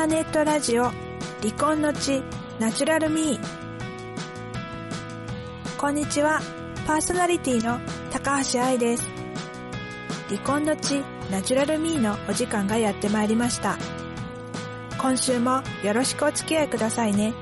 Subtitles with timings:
[0.00, 2.22] ターネットラジオ離婚の地
[2.58, 3.40] ナチュラルミー。
[5.78, 6.40] こんにちは
[6.86, 7.78] パーソナリティの
[8.10, 9.06] 高橋愛です。
[10.28, 13.76] 離婚の地ナチュラルミーのお時間がやってまいりました。
[14.96, 17.34] 今週もよろしくお付き合いくださいね。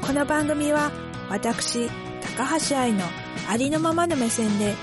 [0.00, 0.90] この番組は
[1.28, 1.90] 私
[2.38, 3.04] 高橋愛の
[3.46, 4.74] ありのままの目線で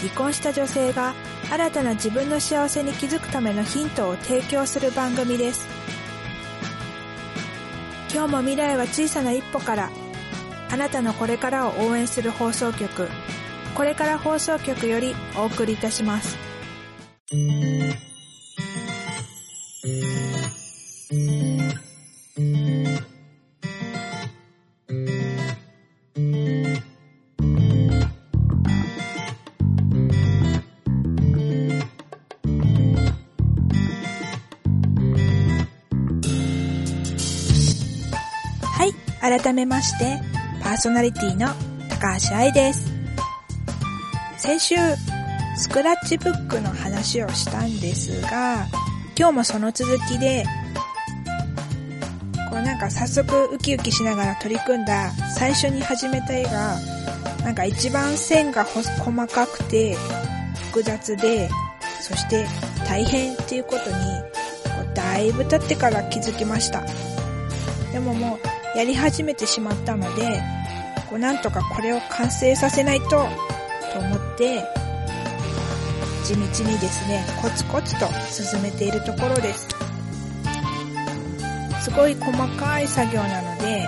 [0.00, 1.14] 離婚した女性が
[1.50, 5.66] 新たな自分の幸せに気づくためのヒントを提供する番組です。
[8.12, 9.90] 今日も未来は小さな一歩から
[10.70, 13.08] あなたのこれからを応援する放送局
[13.74, 16.36] これから放送局よりお送りいたします。
[39.28, 40.18] 改めまして
[40.62, 41.48] パーソナリティの
[41.90, 42.90] 高橋愛です。
[44.38, 44.74] 先週
[45.54, 48.66] スクラッチブックの話をしたんですが
[49.18, 50.46] 今日もその続きで
[52.48, 56.76] こうなんか早速ウキウキしながら取り組んだ最初に始めた絵が
[57.44, 58.88] なんか一番線が細
[59.26, 59.94] かくて
[60.70, 61.50] 複雑で
[62.00, 62.46] そして
[62.88, 63.96] 大変っていうことに
[64.94, 66.82] だいぶ経ってから気づきました。
[67.92, 70.40] でももうやり始めてしまったので
[71.10, 73.26] こうなんとかこれを完成させないとと思
[74.14, 74.62] って
[76.24, 79.66] 地道にですねコツコツと進めているところです。
[81.82, 83.84] すごい細かい作業なので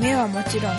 [0.00, 0.72] 目はもちろん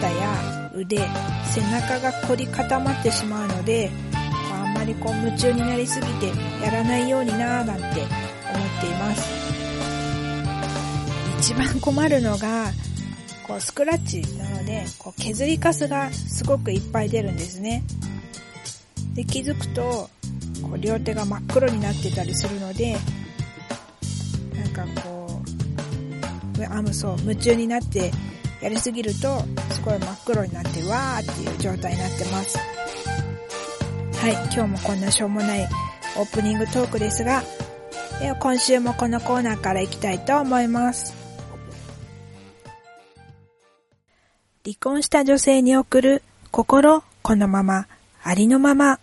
[0.00, 0.98] 肩や腕
[1.46, 3.90] 背中が凝り固まってしまうので
[4.52, 6.26] あんまりこう夢中になりすぎて
[6.62, 9.55] やらないようになーなんて思っています。
[11.38, 12.66] 一番困るのが
[13.46, 17.84] こうスクラッチなのでこう削りカスがすごくいっぱい出るんですね。
[19.14, 20.10] で気づくと
[20.62, 22.96] こう両手が真っ黒になってたりするので
[24.54, 25.40] なんかこ
[26.58, 28.10] うあもそう夢中になって
[28.60, 32.58] やりすぎるとすごい真っ黒になってわーっていう状態になってます。
[34.18, 35.68] はい今日もこんなしょうもない
[36.16, 37.42] オープニングトークですが
[38.18, 41.25] では今週もこのコーナーからいきたいと思います。
[44.66, 47.86] 離婚した女性に送る心このまま
[48.24, 48.98] ありのまま。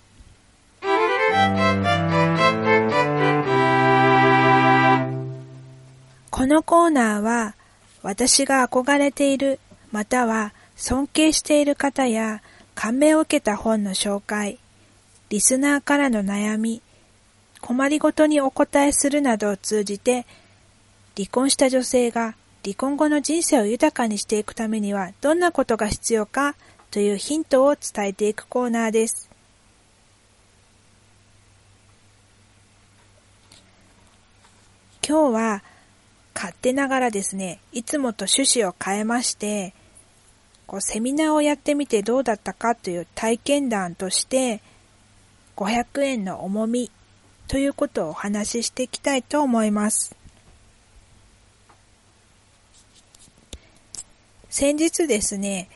[6.29, 7.55] このコーナーは
[8.01, 9.61] 私が憧れている
[9.93, 12.41] または尊敬している方や
[12.75, 14.59] 感銘を受けた本の紹介、
[15.29, 16.81] リスナーからの悩み、
[17.61, 20.25] 困りごとにお答えするなどを通じて
[21.15, 26.55] 離婚した女性が離婚後の人生を豊かにしていくためにはどんなことが必要か
[26.91, 29.29] というヒントを伝えていくコーナーです。
[35.05, 35.63] 今日は
[36.33, 39.73] 勝手ながらですね、いつもと趣旨を変えまして、
[40.65, 44.61] こうセミナーをやってみてどうだったかという体験談として、
[45.57, 46.89] 500円の重み
[47.47, 50.15] ということをお話ししていきたいと思います。
[54.55, 55.67] 先日ですね、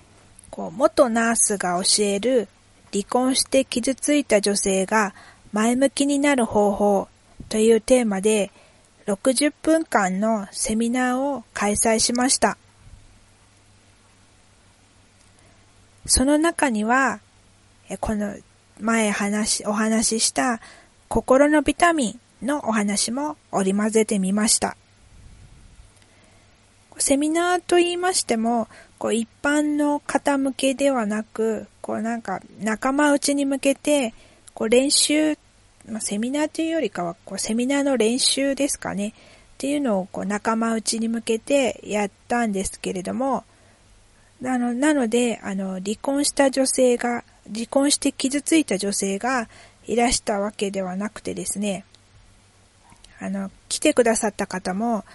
[0.52, 2.48] こう元ナースが教える
[2.94, 5.16] 離婚して傷ついた女性が
[5.52, 7.08] 前向きになる方法
[7.50, 8.52] というテーマで
[9.08, 12.56] 60分間のセミナーを開催しました。
[16.06, 17.20] その中には、
[18.00, 18.36] この
[18.80, 20.62] 前話、お話しした
[21.08, 24.78] 心のビタミンのお話も織り交ぜてみました。
[27.00, 28.68] セミナーと言いましても、
[28.98, 34.14] こう一般の方向けではなく、こうなんか仲間内に向けて、
[34.54, 35.38] こう練習、
[35.88, 39.10] まあ、セミナーというよりかは、こうセミナーの練習ですかね。
[39.10, 43.44] っていうのをこう仲間内に向けてやったんですけれども、
[44.42, 49.50] なのなので、あの、離婚した女性が、離婚して傷ついた女性が
[49.88, 51.86] いらしたわけではなくてですね、
[53.20, 55.06] あの、来てくださった方も、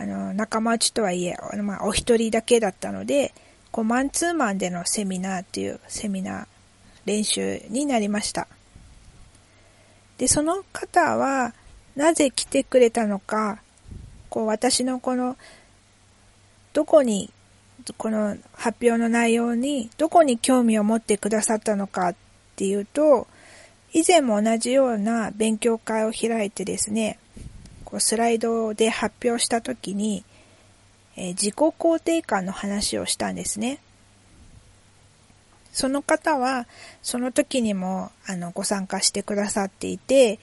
[0.00, 3.34] あの、仲間内とはいえ、まあ、お一人だけだったので、
[3.70, 6.46] こう、マンツーマンでのセミナーっていうセミナー、
[7.04, 8.48] 練習になりました。
[10.16, 11.52] で、その方は、
[11.96, 13.60] なぜ来てくれたのか、
[14.30, 15.36] こう、私のこの、
[16.72, 17.30] どこに、
[17.98, 22.14] この発表の内容に、どこに興味を持ってくださったのかっ
[22.56, 23.26] ていうと、
[23.92, 27.18] 以前も同じような勉強会を開いてですね、
[27.90, 30.24] こうスライドで発表したときに、
[31.16, 33.80] えー、自己肯定感の話をしたんですね。
[35.72, 36.66] その方は、
[37.02, 40.40] その時にも、あの、ご参加してくださっていて、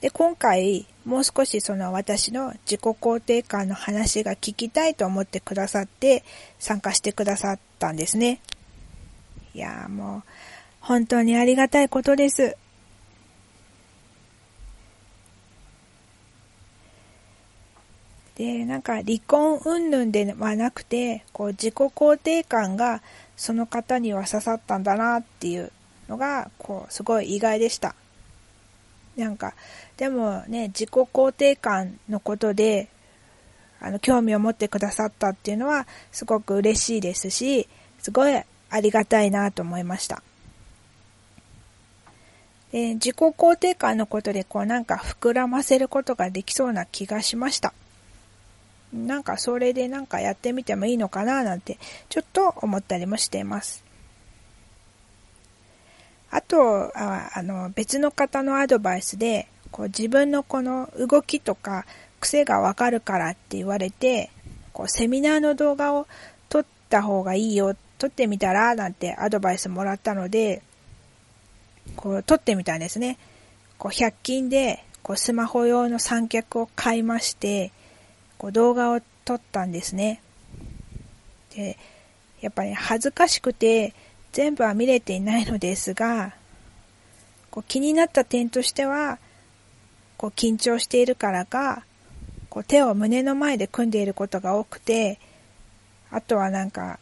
[0.00, 6.24] で、今回、もう少しその私の自己肯定感の話が聞きたいと思ってくださって、
[6.58, 8.40] 参加してくださったんですね。
[9.54, 10.22] いやもう、
[10.80, 12.56] 本当にありがたいことです。
[18.38, 23.02] で、なんか離婚云々ではなくて、こう自己肯定感が
[23.36, 25.72] その方には刺さったんだなっていう
[26.08, 27.94] のが、こう、すごい意外でした。
[29.16, 29.54] なんか、
[29.96, 32.88] でもね、自己肯定感のことで、
[33.80, 37.68] あの、興味を持ってくださったっていうのは、すごく嬉しいですし、
[37.98, 38.32] すごい
[38.70, 40.22] ありがたいなと思いました。
[42.70, 47.72] で、自己肯定感のことで、こうなんか膨らませることができそうな気がしました。
[48.92, 53.84] なんかそれでなんかやってみてもいいのかななんてちょっと思ったりもしています。
[56.30, 61.86] あと、ああの別の方のアドバイスでこう自分のこの動きとか
[62.20, 64.30] 癖がわかるからって言われて
[64.72, 66.06] こうセミナーの動画を
[66.48, 70.62] 撮った方がいいよ撮ってみたらなんてアドバイスもらったので
[71.96, 73.18] こう撮ってみたんですね。
[73.78, 77.72] こう100均でこうスマホ用の三脚を買いまして
[78.38, 80.22] こう動画を撮ったんですね。
[81.54, 81.76] で、
[82.40, 83.92] やっぱり恥ずかしくて
[84.32, 86.34] 全部は見れていないのですが、
[87.50, 89.18] こう気になった点としては、
[90.16, 91.84] こう緊張しているからか、
[92.48, 95.18] こう手を胸の前で組んでいることが多くて、
[96.10, 96.98] あとはなんか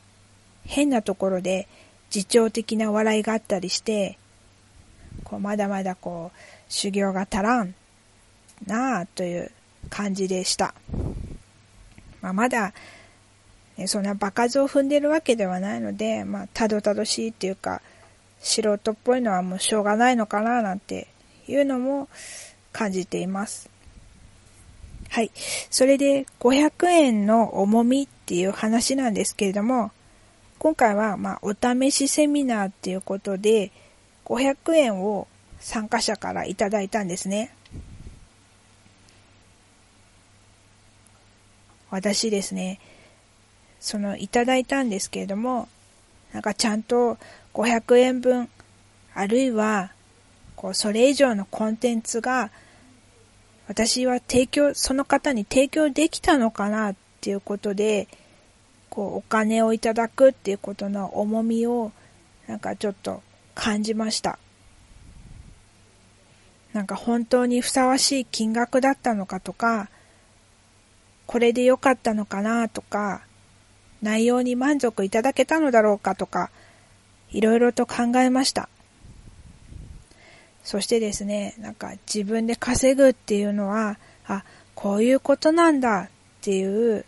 [0.65, 1.69] 変なところで
[2.15, 4.19] 自重的な笑いがあったりして、
[5.25, 7.75] こうまだまだこう修行が足らん
[8.67, 9.50] なあという
[9.91, 10.75] 感じでした。
[12.26, 12.73] まあ、まだ、
[13.76, 17.82] ね、そんな場数を踏んでるわけではないので、まあ、たどたどしいっていうか、
[18.40, 21.06] 素人っぽいのはもうしょうがないのかななんて
[21.46, 22.08] いうのも
[22.73, 23.70] 感じています。
[25.08, 25.31] はい。
[25.70, 29.93] それで500円の重みっていう話なんですけれども、
[30.58, 33.70] 今回はまお試しセミナーっていうことで
[34.25, 35.29] 500円を
[35.61, 37.56] 参加者からいただいたんですね。
[41.91, 42.81] 私ですね、
[43.81, 45.69] そのいただいたんですけれども、
[46.33, 47.19] なんかちゃんと
[47.55, 48.49] 500円分、
[49.15, 49.93] あるいは、
[50.56, 52.50] こう、それ以上のコンテンツが、
[53.69, 58.09] 私は提供、その方に提供できたのかなっていうことで、
[58.91, 61.93] こう、お金をいただくっていうことの重みを、
[62.47, 63.23] なんかちょっと
[63.55, 64.39] 感じました。
[66.73, 69.89] なんか本当にふさわしい金額だったのかとか、
[71.26, 73.23] これで良かったのかなとか、
[74.02, 76.50] 内容に満足いただけたのだろうかとか、
[77.31, 78.69] いろいろと考えました。
[80.62, 86.08] そしてですね、なんか自分で稼ぐっていうのは、あ、こういうことなんだっ
[86.43, 87.05] ていう、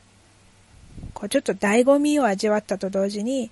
[1.14, 3.50] こうちょっと醍醐味を味わったと同時に、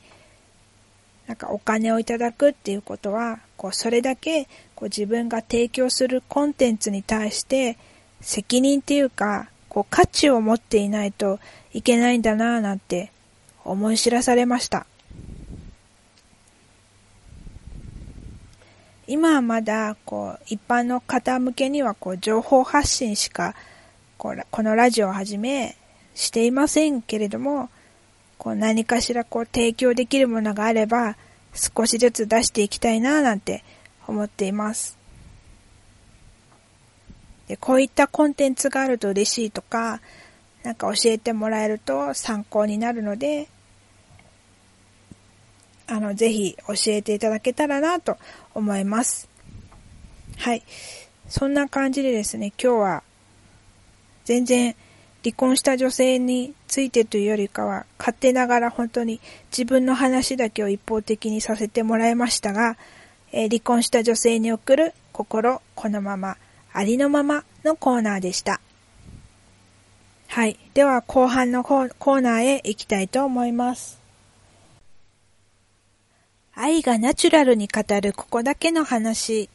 [1.27, 7.77] なんかお金をいただくっていうことは、こうそれだけこう自分が提供するコンテンツに対して
[8.21, 11.39] 責任っていうか、こう価値を持っていないと
[11.75, 13.13] いけないんだなぁなんて
[13.63, 14.87] 思い知らされました。
[19.07, 23.55] 今はまだこう一般の方向けにはこう情報発信しか
[24.17, 25.77] ここのラジオをはじめ
[26.15, 27.69] していませんけれども
[28.39, 31.19] こう何かしらこう提供できるものがあれば
[31.53, 33.63] 少しずつ出していきたいななんて
[34.09, 34.96] 思っています。
[37.49, 40.01] で、こういったコンテンツがあると嬉しいとか、
[40.63, 43.49] なんか教えてもらえると参考になるので、
[45.87, 48.17] あの、ぜひ教えていただけたらなと
[48.55, 49.29] 思います。
[50.39, 50.63] はい。
[51.29, 53.03] そんな感じでですね、今日は
[54.25, 54.75] 全然
[55.23, 62.77] 離婚した女性についてというよりかは、勝手ながら本当に自分の話だけを一方的にさせてもらいましたが、
[63.33, 66.37] えー、離婚した女性に送る心このまま
[66.79, 68.61] ありのままのコーナーでした。
[70.29, 70.59] はい。
[70.75, 73.99] では後半のコーナーへ行きたいと思います。
[76.55, 79.49] 愛がナチュラルに語るここだけの話。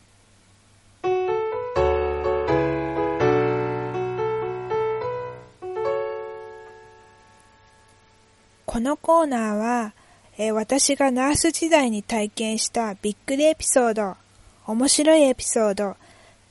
[8.65, 9.93] このコーナーは、
[10.39, 14.17] えー、私がナース時代に体験したびっくりエピソード、
[14.65, 15.97] 面白いエピソード、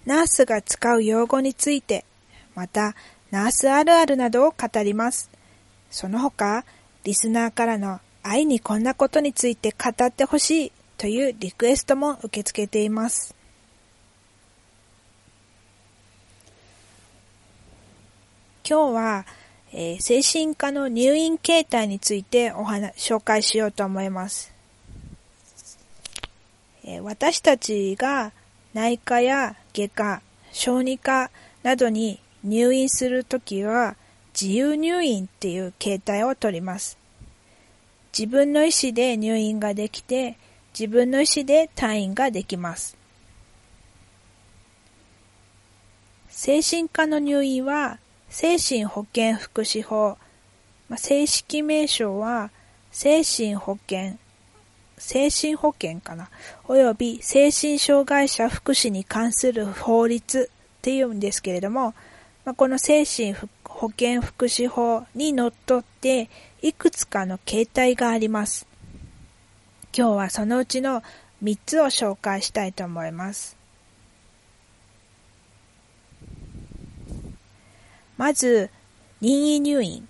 [0.07, 2.05] ナースが使う用語について、
[2.55, 2.95] また
[3.31, 5.31] ナースあるあるなどを語ります。
[5.91, 6.65] その他、
[7.05, 13.35] リスナーからの愛にこんなことについて語ってほしいというリクエストも受け付けています。
[18.69, 19.27] 今日は、
[19.73, 24.53] えー、精神科の入院形態についてお話、紹介しようと思います。
[26.85, 28.33] えー、私たちが
[28.73, 30.23] 内科や外科、
[30.53, 31.31] 小児科
[31.63, 33.97] などに入院するときは
[34.41, 36.99] 自由入院っていう形態をとります。
[38.17, 40.37] 自分の意思で入院ができて、
[40.79, 42.97] 自分の意思で退院ができます。
[46.29, 47.99] 精神科の入院は、
[48.29, 50.17] 精神保健福祉法、
[50.97, 52.51] 正式名称は、
[52.91, 54.19] 精神保健、
[55.01, 56.29] 精神保健かな、
[56.69, 61.95] および精神障害者福祉に関する法律っていうんですけれども、
[62.45, 66.29] まあ、この精神保健福祉法にのっとって
[66.63, 68.67] いくつかの形態があります。
[69.97, 71.03] 今日はそのうちの
[71.43, 73.57] 3つを紹介したいと思います。
[78.19, 78.69] まず、
[79.23, 80.07] 任意入院。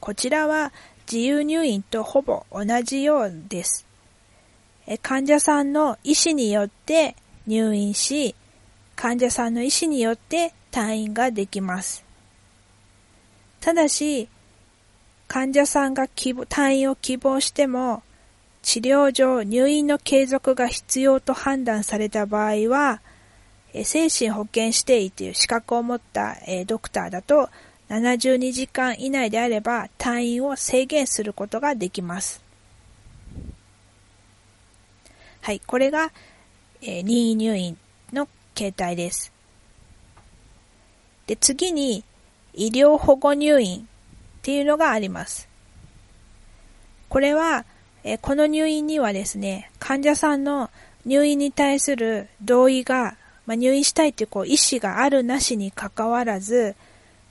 [0.00, 0.72] こちらは
[1.10, 3.86] 自由入院とほぼ同じようです。
[4.98, 7.14] 患者さんの意思によって
[7.46, 8.34] 入院し、
[8.96, 12.04] 患者さんの意思によって退院ができます。
[13.60, 14.28] ただし、
[15.28, 18.02] 患者さんが退院を希望しても、
[18.62, 23.00] 治療上入院の継続が必要と判断された場合は、
[23.84, 27.48] 精神保健指定医という資格を持ったドクターだと、
[27.88, 32.49] 72時間以内であれば退院を制限することができます。
[35.50, 36.12] はい、これが
[36.82, 37.76] え、任意入院
[38.12, 39.32] の形態です。
[41.26, 42.04] で、次に、
[42.54, 43.84] 医療保護入院っ
[44.42, 45.48] ていうのがあります。
[47.08, 47.64] これは、
[48.02, 50.70] えこの入院にはですね、患者さんの
[51.04, 56.76] 入院に対する同意が、まあ、入院したいというこう意思があるなしにかかわらず、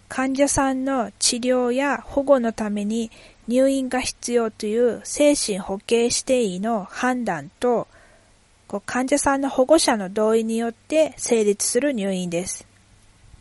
[0.10, 3.12] 患者さんの治療や保護のために
[3.48, 7.88] 入院が必要という精神保健指定医の判断と、
[8.70, 12.68] こう患者さんの保護者の同意によって成立する入院です。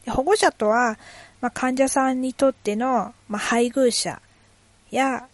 [0.09, 0.99] 保護者とは、
[1.43, 4.23] まあ、患者さんにとっての、まあ、配偶者
[4.91, 5.29] や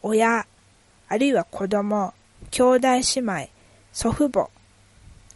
[0.00, 0.46] 親、
[1.08, 2.14] あるいは子供、
[2.50, 3.48] 兄弟姉妹、
[3.92, 4.48] 祖父母、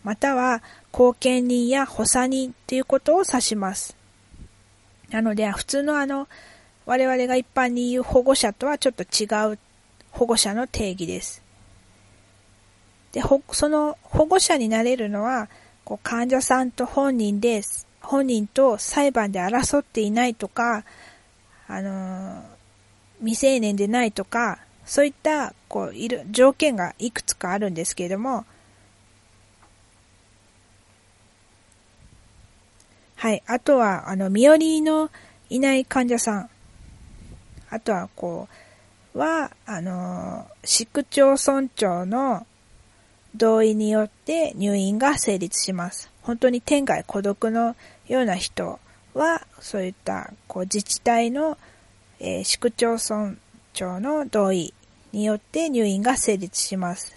[0.02, 3.95] または後見人や補佐人ということを指します。
[5.11, 6.26] なので、普通のあの、
[6.87, 9.59] 我々が一般に言う保護者とはちょっと違う
[10.11, 11.50] 保護者の定義です。
[13.12, 15.49] で、その保護者になれるのは、
[15.85, 17.87] こう患者さんと本人です。
[18.00, 20.85] 本人と裁判で争っていないとか、
[21.67, 22.43] あのー、
[23.21, 28.45] 未成年でないとか、そういった、こう、いる、条件がいくつかあるんですけれども、
[33.17, 33.43] はい。
[33.47, 35.11] あとは、あの、身寄りの
[35.50, 36.50] いない患者さん。
[37.69, 38.49] あとは、こ
[39.14, 42.47] う、は、あの、市区町村長の
[43.34, 46.10] 同意によって入院が成立します。
[46.22, 47.76] 本当に天涯孤独の
[48.08, 48.78] ような人
[49.14, 51.58] は、そういったこう自治体の、
[52.18, 53.34] えー、市区町村
[53.72, 54.75] 長の同意
[55.12, 57.16] によって入院が成立します。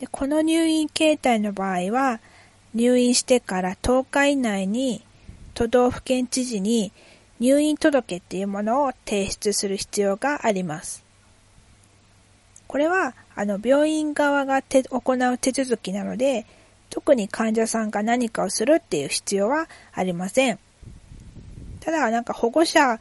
[0.00, 2.20] でこの入院形態の場合は、
[2.74, 5.02] 入院してから10日以内に
[5.54, 6.92] 都道府県知事に
[7.40, 11.04] 入院届っていうものを提出する必要があります。
[12.66, 16.44] これは、あの、病院側が行う手続きなので、
[16.90, 20.58] 特に患者さんが何かをするっていう必要はありません。
[21.78, 22.98] ただ、なんか保護者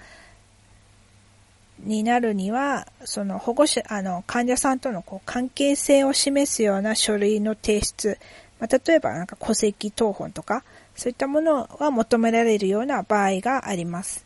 [1.79, 8.19] になるには、その保護者、あの、患者さんとのこう関係性を示すような書類の提出、
[8.59, 10.63] まあ、例えばなんか戸籍謄本とか、
[10.95, 14.23] そういったものが求められるような場合があります。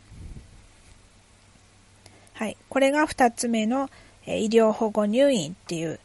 [2.33, 2.57] はい。
[2.67, 3.89] これが二つ目の
[4.25, 5.99] 医療保護入院っていう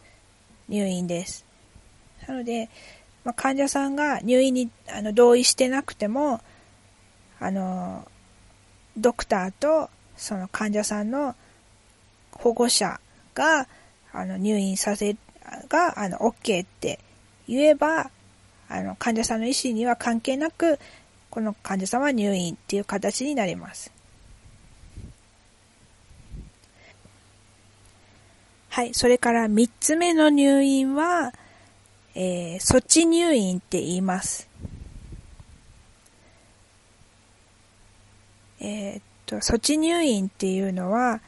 [0.69, 1.45] 入院です。
[2.27, 2.69] なので、
[3.25, 6.41] まあ、患者さんが入院にあの同意してなくても、
[7.39, 8.07] あの、
[8.97, 11.35] ドクターとその患者さんの
[12.33, 13.01] 保護者
[13.35, 13.69] が、
[14.13, 15.17] あの、入院させ、
[15.69, 17.01] が、あの、OK って
[17.47, 18.11] 言えば、
[18.69, 20.79] あの、患者さんの意思には関係なく、
[21.31, 23.93] この患者さんは入院っていう形になります。
[28.77, 28.93] はい。
[28.93, 31.33] それから三つ目の入院は、
[32.15, 34.51] えー、措置入院って言います。
[38.61, 41.23] えー、っと、措置入院っていうのは、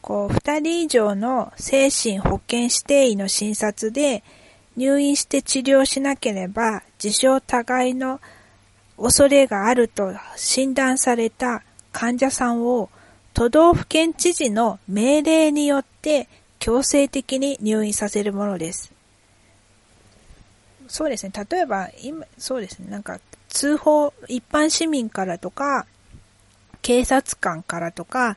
[0.00, 4.24] こう、二人以上の精神保健指定医の診察で
[4.74, 8.22] 入院して治療しなければ自傷互いの
[8.96, 11.62] 恐れがあると診断された
[11.92, 12.88] 患者さんを
[13.34, 16.26] 都道府県知事の命令によって
[16.58, 18.92] 強制的に入院させるものです。
[20.88, 21.32] そうですね。
[21.50, 22.90] 例えば、今、そうですね。
[22.90, 25.86] なんか、通報、一般市民からとか、
[26.82, 28.36] 警察官からとか、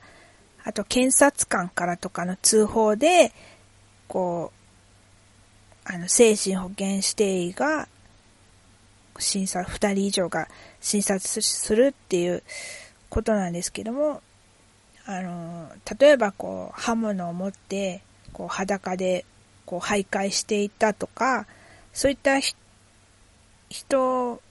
[0.64, 3.32] あと検察官からとかの通報で、
[4.08, 7.88] こう、あの、精神保健指定医が、
[9.18, 10.48] 審査、二人以上が
[10.82, 12.44] 診察するっていう
[13.10, 14.22] ことなんですけども、
[15.06, 19.26] あの、例えばこう、刃物を持って、こう、裸で、
[19.66, 21.46] こう、徘徊していたとか、
[21.94, 22.40] そういった
[23.70, 24.42] 人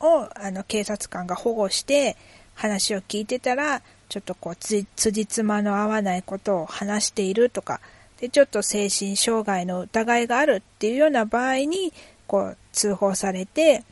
[0.00, 2.16] を、あの、警察官が保護して
[2.54, 7.80] 話を聞いてたら、ちょっとこう、つ、辻褄の合わないことを話しているとか、
[8.20, 11.92] で、ちょっと精神障害の疑いがあるっていうような場合に、
[12.26, 13.84] こう、通報されて、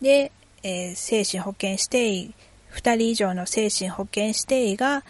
[0.00, 2.34] で、えー、精神保健指定医、
[2.72, 5.02] 2人以上の精神保健指定医が、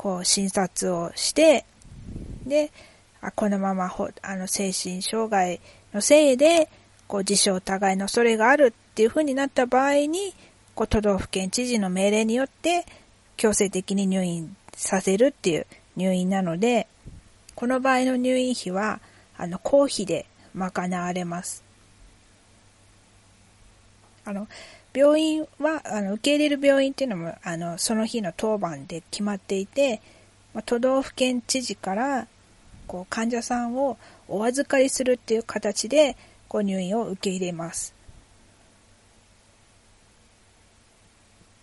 [0.00, 1.66] こう、診察をして、
[2.46, 2.72] で、
[3.20, 5.60] あこのままほ、あの、精神障害
[5.92, 6.70] のせいで、
[7.06, 10.34] こう、自傷互いの恐れがあるっていう風になった場合に、
[10.74, 12.86] こう、都道府県知事の命令によって、
[13.36, 15.66] 強制的に入院させるっていう
[15.96, 16.86] 入院なので、
[17.54, 19.00] この場合の入院費は、
[19.36, 21.62] あの、公費で賄われます。
[24.24, 24.48] あの、
[24.92, 30.00] 病院は、あの、受け入れる病院っていうのも、あの、その日の当番で決まっていて、
[30.52, 32.26] まあ、都道府県知事から、
[32.86, 36.16] こう、患者さんをお預かりするっていう形で、
[36.48, 37.94] こう、入院を受け入れます。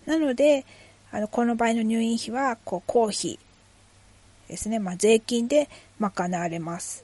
[0.05, 0.65] なので、
[1.11, 3.39] あの、この場合の入院費は、こう、公費
[4.47, 4.79] ですね。
[4.79, 7.03] まあ、税金で賄われます。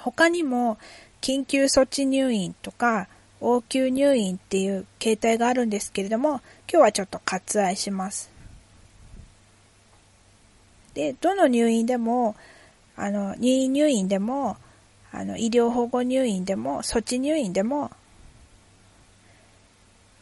[0.00, 0.78] 他にも、
[1.20, 3.06] 緊急措置入院とか、
[3.42, 8.30] 応急入院っていう形態があるんですけれども、今日はちょっと割愛します。
[10.94, 12.36] で、どの入院でも、
[12.96, 14.56] あの、任意入院でも、
[15.10, 17.90] あの、医療保護入院でも、措置入院でも、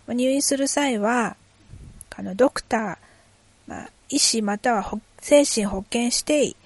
[0.09, 1.37] 入院する際は、
[2.17, 2.97] あの、ドクター、
[3.67, 6.57] まあ、医師または精神保健指定医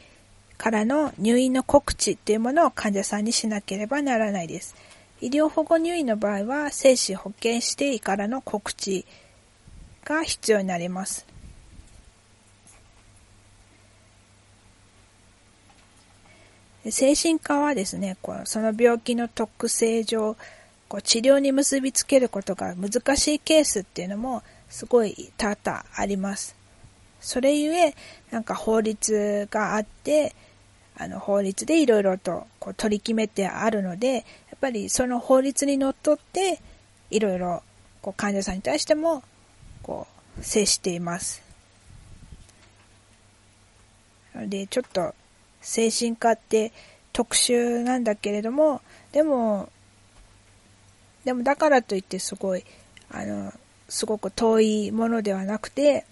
[0.56, 4.74] からの入院の告知っていうものを患者さんにしなければならないです。
[5.20, 9.06] 医療保護入院の場合は、精神保健指定医からの告知
[10.04, 11.26] が必要になります。
[16.90, 20.36] 精神科はですね、こその病気の特性上、
[20.88, 26.54] こう治療に結びつけることが難しいケースっていうのもすごい多々あります。
[27.20, 27.94] それゆえ、
[28.30, 30.34] なんか法律があって、
[30.96, 36.60] あの法律でいろいろとこう取り決めてあるので、やっぱりその法律にのっとって、
[37.10, 37.64] いろいろ
[38.00, 39.24] こう患者さんに対しても、
[39.82, 40.06] こ
[40.38, 41.42] う、接しています。
[44.46, 45.12] で、ちょっと
[45.60, 46.70] 精神科って
[47.12, 49.68] 特殊なんだけれども、でも、
[51.24, 52.64] でもだからといってすごい、
[53.10, 53.52] あの、
[53.88, 56.06] すごく遠いものではなくて、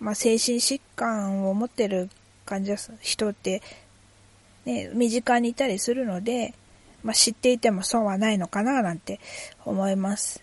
[0.00, 2.08] まあ、精神疾患を持ってる
[2.46, 3.60] 患者人って、
[4.64, 6.54] ね、身近にいたりするので、
[7.02, 9.20] まあ、知っていても損はないのかななんて
[9.64, 10.42] 思います。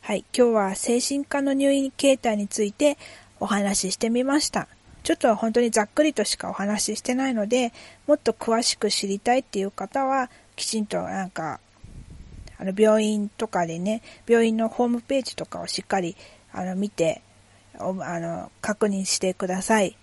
[0.00, 2.98] はい、今日は精神科の入院形態について
[3.38, 4.66] お話ししてみました。
[5.02, 7.72] ちょっと本当にざっくりとしかお話ししてないので、
[8.06, 11.60] もっと詳しく知りたいっていう方は、きちんとなんか、
[12.58, 16.16] あの病院とかでね、病院のホームページとかをしっかり
[16.52, 17.22] あの、見て、
[17.78, 19.96] あの、確認してください。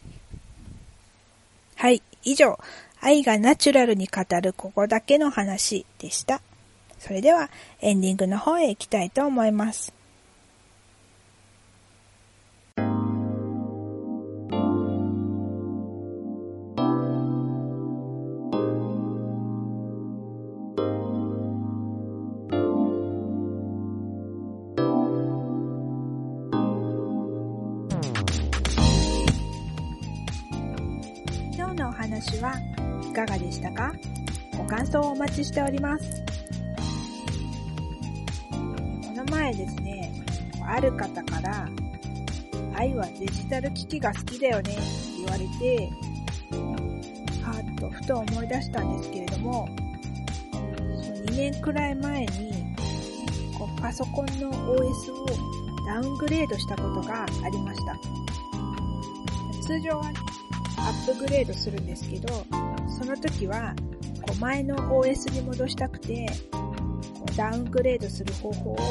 [2.23, 2.59] 以上、
[3.01, 6.41] 愛がナチュラルに語るここだけの話でした。
[6.99, 7.49] それでは、
[7.81, 9.98] エンディングの方へ行きたいと思います。
[35.39, 36.23] ちしております。
[38.51, 38.57] こ
[39.15, 40.11] の前ですね、
[40.65, 41.69] ある方から、
[42.75, 44.81] 愛はデジタル機器が好きだよねって
[45.17, 45.89] 言われて、
[47.41, 49.67] はーっとふと思い出したんですけれども、
[51.27, 52.75] 2年くらい前に、
[53.57, 55.25] こうパソコンの OS を
[55.85, 57.97] ダウングレードしたことがありました。
[59.61, 60.11] 通常は、
[60.77, 62.45] アップグレードするんですけど、
[62.99, 63.73] その時は、
[64.29, 66.27] こう前の OS に戻したくて、
[67.35, 68.83] ダウングレードする方法をこ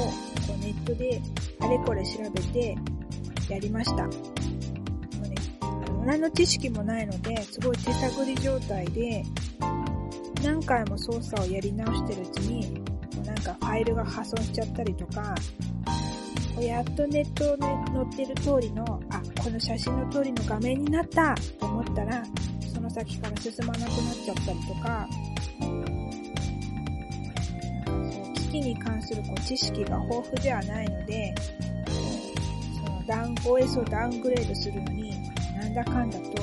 [0.52, 1.22] うネットで
[1.60, 2.76] あれこれ調べて
[3.48, 4.02] やりました。
[4.02, 9.22] もうね、の何の知識もないので、すごい手探り状態で、
[10.42, 12.82] 何回も操作をやり直してるうちに、
[13.24, 15.36] なんかファイルが破損しちゃったりとか、
[16.60, 17.62] やっとネットに
[18.16, 22.24] 載ってる通りの、あ、この写真の通りの画面になったと思ったら、
[22.98, 25.08] 先から進まなくなっちゃったりとか、
[28.34, 31.32] 危機に関するこう知識が豊富ではないので、
[32.82, 35.14] そのダウン、OS をダウングレードするのに、
[35.60, 36.42] なんだかんだと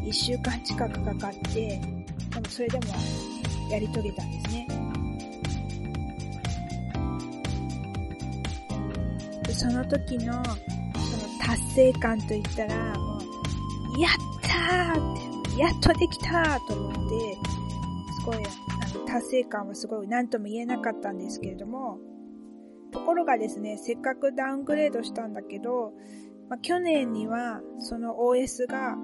[0.00, 1.80] 1週間近くかかって、
[2.30, 2.84] でもそれでも
[3.68, 4.68] やり遂げたんですね。
[9.42, 10.54] でその時の、その
[11.44, 15.05] 達成感といったら、もう、やったー、
[15.56, 17.38] やっとできたと思って、
[18.20, 21.98] すごい、あの、達成感はすごい何とも言えなかったんですけれども、
[22.92, 25.92] ところがですね、せっかくダウングレードしたんだけど、
[26.48, 28.94] まあ、去年にはその OS が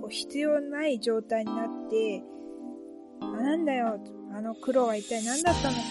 [0.00, 2.24] こう必要ない状態になって、
[3.20, 4.00] あ、なんだよ、
[4.32, 5.82] あの苦労は一体何だったのか、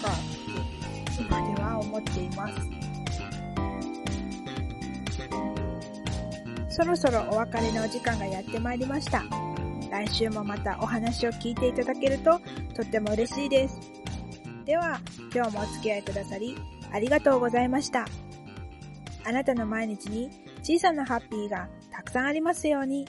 [1.18, 2.54] 今では思っています。
[6.70, 9.47] そろそろお別れのお時間がやってまいりました。
[9.90, 12.40] 来週もまたお話を聞いていただけると
[12.74, 13.80] とっても嬉しいです。
[14.64, 15.00] では、
[15.34, 16.56] 今日もお付き合いくださり
[16.92, 18.06] ありがとうございました。
[19.24, 20.30] あなたの毎日に
[20.62, 23.06] 小さなハッピーがたくさんありますように。